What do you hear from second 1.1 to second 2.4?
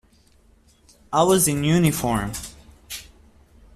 I was in uniform!